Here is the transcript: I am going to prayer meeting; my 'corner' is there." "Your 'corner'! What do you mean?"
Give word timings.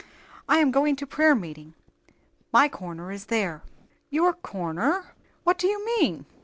I 0.49 0.57
am 0.57 0.71
going 0.71 0.95
to 0.95 1.05
prayer 1.05 1.35
meeting; 1.35 1.75
my 2.51 2.67
'corner' 2.67 3.11
is 3.11 3.25
there." 3.27 3.61
"Your 4.09 4.33
'corner'! 4.33 5.13
What 5.43 5.59
do 5.59 5.67
you 5.67 5.85
mean?" 5.85 6.25